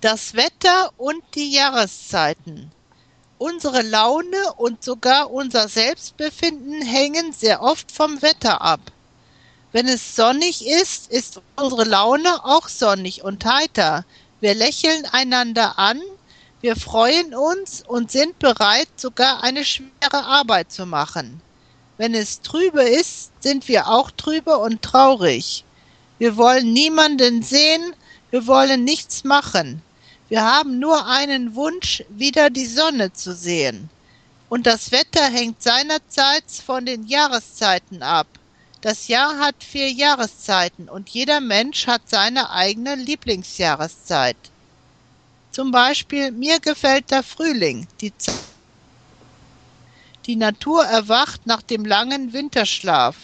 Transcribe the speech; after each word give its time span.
Das 0.00 0.32
Wetter 0.32 0.92
und 0.96 1.22
die 1.34 1.52
Jahreszeiten. 1.52 2.72
Unsere 3.36 3.82
Laune 3.82 4.54
und 4.56 4.82
sogar 4.82 5.30
unser 5.30 5.68
Selbstbefinden 5.68 6.80
hängen 6.80 7.34
sehr 7.34 7.60
oft 7.60 7.92
vom 7.92 8.22
Wetter 8.22 8.62
ab. 8.62 8.80
Wenn 9.72 9.86
es 9.88 10.16
sonnig 10.16 10.66
ist, 10.66 11.10
ist 11.10 11.42
unsere 11.54 11.84
Laune 11.84 12.46
auch 12.46 12.68
sonnig 12.68 13.24
und 13.24 13.44
heiter. 13.44 14.06
Wir 14.40 14.54
lächeln 14.54 15.04
einander 15.12 15.78
an, 15.78 16.00
wir 16.62 16.76
freuen 16.76 17.34
uns 17.34 17.84
und 17.86 18.10
sind 18.10 18.38
bereit, 18.38 18.88
sogar 18.96 19.42
eine 19.42 19.66
schwere 19.66 20.24
Arbeit 20.24 20.72
zu 20.72 20.86
machen. 20.86 21.42
Wenn 21.98 22.14
es 22.14 22.40
trübe 22.40 22.84
ist, 22.84 23.32
sind 23.40 23.68
wir 23.68 23.88
auch 23.88 24.10
trübe 24.10 24.56
und 24.56 24.80
traurig. 24.80 25.62
Wir 26.18 26.38
wollen 26.38 26.72
niemanden 26.72 27.42
sehen, 27.42 27.94
wir 28.30 28.46
wollen 28.46 28.84
nichts 28.84 29.24
machen. 29.24 29.82
Wir 30.30 30.44
haben 30.44 30.78
nur 30.78 31.08
einen 31.08 31.56
Wunsch, 31.56 32.04
wieder 32.08 32.50
die 32.50 32.66
Sonne 32.66 33.12
zu 33.12 33.34
sehen. 33.34 33.90
Und 34.48 34.64
das 34.64 34.92
Wetter 34.92 35.24
hängt 35.24 35.60
seinerseits 35.60 36.60
von 36.60 36.86
den 36.86 37.08
Jahreszeiten 37.08 38.04
ab. 38.04 38.28
Das 38.80 39.08
Jahr 39.08 39.38
hat 39.40 39.56
vier 39.58 39.90
Jahreszeiten 39.90 40.88
und 40.88 41.08
jeder 41.08 41.40
Mensch 41.40 41.88
hat 41.88 42.02
seine 42.06 42.50
eigene 42.50 42.94
Lieblingsjahreszeit. 42.94 44.36
Zum 45.50 45.72
Beispiel 45.72 46.30
mir 46.30 46.60
gefällt 46.60 47.10
der 47.10 47.24
Frühling, 47.24 47.88
die 48.00 48.16
Zeit. 48.16 48.36
Die 50.26 50.36
Natur 50.36 50.84
erwacht 50.84 51.44
nach 51.46 51.62
dem 51.62 51.84
langen 51.84 52.32
Winterschlaf. 52.32 53.16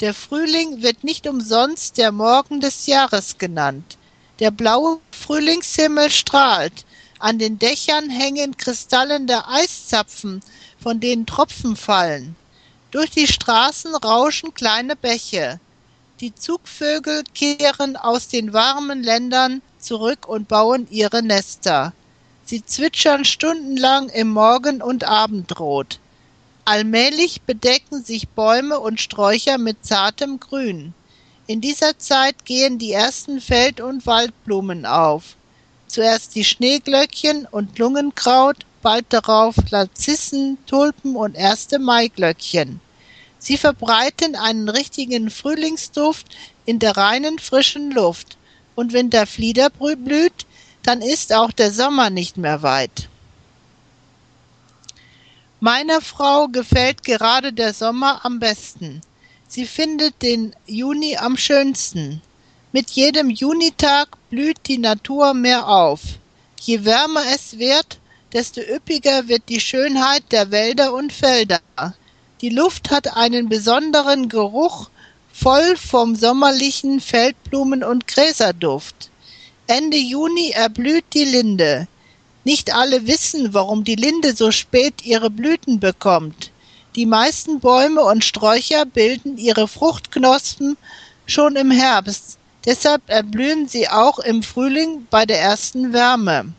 Der 0.00 0.12
Frühling 0.12 0.82
wird 0.82 1.02
nicht 1.02 1.26
umsonst 1.26 1.96
der 1.96 2.12
Morgen 2.12 2.60
des 2.60 2.84
Jahres 2.84 3.38
genannt. 3.38 3.96
Der 4.42 4.50
blaue 4.50 4.98
Frühlingshimmel 5.12 6.10
strahlt. 6.10 6.84
An 7.20 7.38
den 7.38 7.60
Dächern 7.60 8.10
hängen 8.10 8.56
kristallene 8.56 9.46
Eiszapfen, 9.46 10.42
von 10.82 10.98
denen 10.98 11.26
Tropfen 11.26 11.76
fallen. 11.76 12.34
Durch 12.90 13.10
die 13.10 13.28
Straßen 13.28 13.94
rauschen 13.94 14.52
kleine 14.52 14.96
Bäche. 14.96 15.60
Die 16.18 16.34
Zugvögel 16.34 17.22
kehren 17.34 17.96
aus 17.96 18.26
den 18.26 18.52
warmen 18.52 19.04
Ländern 19.04 19.62
zurück 19.78 20.26
und 20.26 20.48
bauen 20.48 20.88
ihre 20.90 21.22
Nester. 21.22 21.92
Sie 22.44 22.66
zwitschern 22.66 23.24
stundenlang 23.24 24.08
im 24.08 24.30
Morgen- 24.30 24.82
und 24.82 25.04
Abendrot. 25.04 26.00
Allmählich 26.64 27.42
bedecken 27.42 28.02
sich 28.02 28.28
Bäume 28.28 28.80
und 28.80 29.00
Sträucher 29.00 29.56
mit 29.58 29.86
zartem 29.86 30.40
Grün. 30.40 30.94
In 31.46 31.60
dieser 31.60 31.98
Zeit 31.98 32.44
gehen 32.44 32.78
die 32.78 32.92
ersten 32.92 33.40
Feld- 33.40 33.80
und 33.80 34.06
Waldblumen 34.06 34.86
auf. 34.86 35.36
Zuerst 35.88 36.34
die 36.36 36.44
Schneeglöckchen 36.44 37.46
und 37.50 37.78
Lungenkraut, 37.78 38.64
bald 38.80 39.06
darauf 39.10 39.56
Narzissen, 39.70 40.58
Tulpen 40.66 41.16
und 41.16 41.34
erste 41.34 41.78
Maiglöckchen. 41.78 42.80
Sie 43.38 43.56
verbreiten 43.56 44.36
einen 44.36 44.68
richtigen 44.68 45.30
Frühlingsduft 45.30 46.28
in 46.64 46.78
der 46.78 46.96
reinen 46.96 47.40
frischen 47.40 47.90
Luft. 47.90 48.36
Und 48.76 48.92
wenn 48.92 49.10
der 49.10 49.26
Flieder 49.26 49.68
blüht, 49.70 50.46
dann 50.84 51.02
ist 51.02 51.32
auch 51.32 51.50
der 51.50 51.72
Sommer 51.72 52.08
nicht 52.08 52.36
mehr 52.36 52.62
weit. 52.62 53.08
Meiner 55.60 56.00
Frau 56.00 56.48
gefällt 56.48 57.04
gerade 57.04 57.52
der 57.52 57.74
Sommer 57.74 58.24
am 58.24 58.38
besten. 58.38 59.00
Sie 59.54 59.66
findet 59.66 60.22
den 60.22 60.56
Juni 60.66 61.18
am 61.18 61.36
schönsten. 61.36 62.22
Mit 62.72 62.88
jedem 62.92 63.28
Junitag 63.28 64.16
blüht 64.30 64.56
die 64.66 64.78
Natur 64.78 65.34
mehr 65.34 65.68
auf. 65.68 66.00
Je 66.58 66.86
wärmer 66.86 67.20
es 67.34 67.58
wird, 67.58 67.98
desto 68.32 68.62
üppiger 68.62 69.28
wird 69.28 69.42
die 69.50 69.60
Schönheit 69.60 70.22
der 70.30 70.50
Wälder 70.52 70.94
und 70.94 71.12
Felder. 71.12 71.60
Die 72.40 72.48
Luft 72.48 72.90
hat 72.90 73.14
einen 73.14 73.50
besonderen 73.50 74.30
Geruch, 74.30 74.88
voll 75.34 75.76
vom 75.76 76.16
sommerlichen 76.16 77.02
Feldblumen- 77.02 77.84
und 77.84 78.06
Gräserduft. 78.06 79.10
Ende 79.66 79.98
Juni 79.98 80.52
erblüht 80.52 81.04
die 81.12 81.26
Linde. 81.26 81.88
Nicht 82.44 82.74
alle 82.74 83.06
wissen, 83.06 83.52
warum 83.52 83.84
die 83.84 83.96
Linde 83.96 84.34
so 84.34 84.50
spät 84.50 85.04
ihre 85.04 85.28
Blüten 85.28 85.78
bekommt. 85.78 86.51
Die 86.94 87.06
meisten 87.06 87.60
Bäume 87.60 88.02
und 88.02 88.22
Sträucher 88.22 88.84
bilden 88.84 89.38
ihre 89.38 89.66
Fruchtknospen 89.66 90.76
schon 91.24 91.56
im 91.56 91.70
Herbst, 91.70 92.36
deshalb 92.66 93.08
erblühen 93.08 93.66
sie 93.66 93.88
auch 93.88 94.18
im 94.18 94.42
Frühling 94.42 95.06
bei 95.08 95.24
der 95.24 95.40
ersten 95.40 95.94
Wärme. 95.94 96.52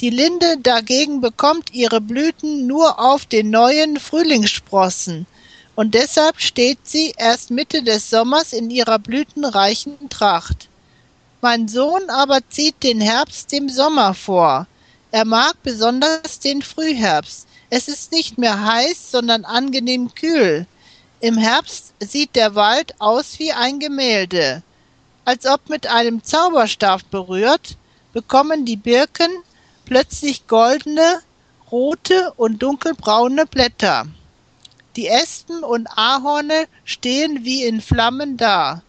Die 0.00 0.08
Linde 0.08 0.56
dagegen 0.62 1.20
bekommt 1.20 1.74
ihre 1.74 2.00
Blüten 2.00 2.66
nur 2.66 2.98
auf 2.98 3.26
den 3.26 3.50
neuen 3.50 3.98
Frühlingssprossen 3.98 5.26
und 5.74 5.94
deshalb 5.94 6.40
steht 6.40 6.78
sie 6.84 7.12
erst 7.18 7.50
Mitte 7.50 7.82
des 7.82 8.08
Sommers 8.08 8.54
in 8.54 8.70
ihrer 8.70 8.98
blütenreichen 8.98 10.08
Tracht. 10.08 10.68
Mein 11.42 11.68
Sohn 11.68 12.08
aber 12.08 12.38
zieht 12.48 12.82
den 12.82 13.02
Herbst 13.02 13.52
dem 13.52 13.68
Sommer 13.68 14.14
vor. 14.14 14.66
Er 15.10 15.26
mag 15.26 15.62
besonders 15.62 16.38
den 16.38 16.62
Frühherbst. 16.62 17.47
Es 17.70 17.88
ist 17.88 18.12
nicht 18.12 18.38
mehr 18.38 18.64
heiß, 18.64 19.10
sondern 19.10 19.44
angenehm 19.44 20.14
kühl. 20.14 20.66
Im 21.20 21.36
Herbst 21.36 21.92
sieht 22.00 22.34
der 22.34 22.54
Wald 22.54 22.94
aus 22.98 23.38
wie 23.38 23.52
ein 23.52 23.78
Gemälde. 23.78 24.62
Als 25.24 25.44
ob 25.44 25.68
mit 25.68 25.86
einem 25.86 26.24
Zauberstab 26.24 27.02
berührt, 27.10 27.76
bekommen 28.14 28.64
die 28.64 28.76
Birken 28.76 29.30
plötzlich 29.84 30.46
goldene, 30.46 31.20
rote 31.70 32.32
und 32.36 32.62
dunkelbraune 32.62 33.44
Blätter. 33.44 34.06
Die 34.96 35.08
Espen 35.08 35.62
und 35.62 35.86
Ahorne 35.96 36.66
stehen 36.84 37.44
wie 37.44 37.64
in 37.64 37.82
Flammen 37.82 38.36
da, 38.36 38.82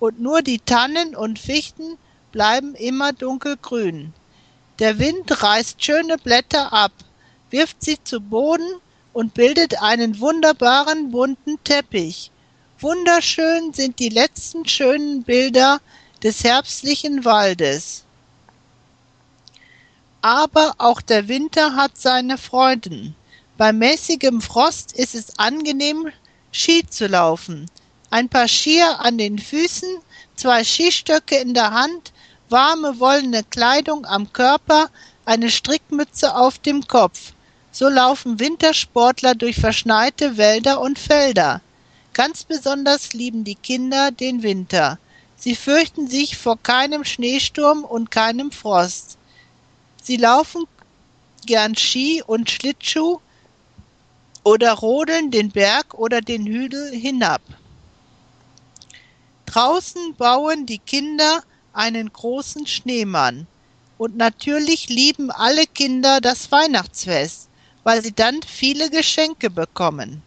und 0.00 0.20
nur 0.20 0.40
die 0.40 0.58
Tannen 0.58 1.14
und 1.14 1.38
Fichten 1.38 1.98
bleiben 2.32 2.74
immer 2.74 3.12
dunkelgrün. 3.12 4.14
Der 4.78 4.98
Wind 4.98 5.42
reißt 5.42 5.84
schöne 5.84 6.16
Blätter 6.16 6.72
ab, 6.72 6.92
wirft 7.52 7.84
sie 7.84 8.02
zu 8.02 8.20
Boden 8.20 8.80
und 9.12 9.34
bildet 9.34 9.80
einen 9.82 10.18
wunderbaren 10.20 11.10
bunten 11.10 11.62
Teppich. 11.64 12.30
Wunderschön 12.80 13.72
sind 13.72 13.98
die 13.98 14.08
letzten 14.08 14.66
schönen 14.66 15.22
Bilder 15.22 15.80
des 16.22 16.42
herbstlichen 16.42 17.24
Waldes. 17.24 18.04
Aber 20.22 20.74
auch 20.78 21.00
der 21.00 21.28
Winter 21.28 21.76
hat 21.76 21.98
seine 21.98 22.38
Freuden. 22.38 23.14
Bei 23.58 23.72
mäßigem 23.72 24.40
Frost 24.40 24.92
ist 24.92 25.14
es 25.14 25.38
angenehm, 25.38 26.08
Ski 26.52 26.84
zu 26.88 27.06
laufen. 27.06 27.70
Ein 28.10 28.28
paar 28.28 28.48
Skier 28.48 29.00
an 29.00 29.18
den 29.18 29.38
Füßen, 29.38 29.98
zwei 30.36 30.64
Skistöcke 30.64 31.36
in 31.36 31.54
der 31.54 31.72
Hand, 31.72 32.12
warme 32.48 32.98
wollene 33.00 33.42
Kleidung 33.44 34.06
am 34.06 34.32
Körper, 34.32 34.90
eine 35.24 35.50
Strickmütze 35.50 36.34
auf 36.34 36.58
dem 36.58 36.86
Kopf. 36.86 37.32
So 37.74 37.88
laufen 37.88 38.38
Wintersportler 38.38 39.34
durch 39.34 39.56
verschneite 39.56 40.36
Wälder 40.36 40.78
und 40.78 40.98
Felder. 40.98 41.62
Ganz 42.12 42.44
besonders 42.44 43.14
lieben 43.14 43.44
die 43.44 43.54
Kinder 43.54 44.10
den 44.10 44.42
Winter. 44.42 44.98
Sie 45.36 45.56
fürchten 45.56 46.06
sich 46.06 46.36
vor 46.36 46.58
keinem 46.62 47.02
Schneesturm 47.02 47.84
und 47.84 48.10
keinem 48.10 48.52
Frost. 48.52 49.16
Sie 50.02 50.18
laufen 50.18 50.64
gern 51.46 51.74
Ski 51.74 52.22
und 52.26 52.50
Schlittschuh 52.50 53.20
oder 54.44 54.72
rodeln 54.74 55.30
den 55.30 55.50
Berg 55.50 55.94
oder 55.94 56.20
den 56.20 56.44
Hügel 56.44 56.92
hinab. 56.92 57.40
Draußen 59.46 60.14
bauen 60.16 60.66
die 60.66 60.78
Kinder 60.78 61.42
einen 61.72 62.12
großen 62.12 62.66
Schneemann. 62.66 63.46
Und 63.96 64.18
natürlich 64.18 64.90
lieben 64.90 65.30
alle 65.30 65.66
Kinder 65.66 66.20
das 66.20 66.52
Weihnachtsfest 66.52 67.48
weil 67.84 68.02
sie 68.02 68.14
dann 68.14 68.40
viele 68.46 68.90
Geschenke 68.90 69.50
bekommen. 69.50 70.24